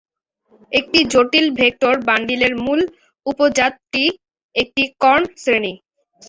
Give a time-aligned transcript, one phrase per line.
[0.71, 2.79] একটি জটিল ভেক্টর বান্ডিলের মূল
[3.25, 4.03] উপজাতটি
[4.55, 5.73] একটি কর্ন শ্রেণী।